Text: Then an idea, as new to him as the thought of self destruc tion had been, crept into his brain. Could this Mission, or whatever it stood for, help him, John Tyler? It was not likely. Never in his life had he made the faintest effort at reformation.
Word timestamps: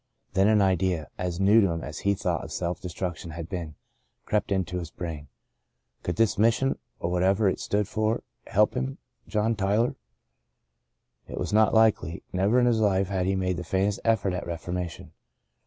Then 0.33 0.47
an 0.47 0.63
idea, 0.63 1.09
as 1.19 1.39
new 1.39 1.61
to 1.61 1.69
him 1.69 1.83
as 1.83 1.99
the 1.99 2.15
thought 2.15 2.43
of 2.43 2.51
self 2.51 2.81
destruc 2.81 3.17
tion 3.17 3.29
had 3.37 3.47
been, 3.47 3.75
crept 4.25 4.51
into 4.51 4.79
his 4.79 4.89
brain. 4.89 5.27
Could 6.01 6.15
this 6.15 6.39
Mission, 6.39 6.79
or 6.99 7.11
whatever 7.11 7.47
it 7.47 7.59
stood 7.59 7.87
for, 7.87 8.23
help 8.47 8.73
him, 8.73 8.97
John 9.27 9.55
Tyler? 9.55 9.93
It 11.27 11.37
was 11.37 11.53
not 11.53 11.75
likely. 11.75 12.23
Never 12.33 12.59
in 12.59 12.65
his 12.65 12.79
life 12.79 13.09
had 13.09 13.27
he 13.27 13.35
made 13.35 13.57
the 13.57 13.63
faintest 13.63 13.99
effort 14.03 14.33
at 14.33 14.47
reformation. 14.47 15.11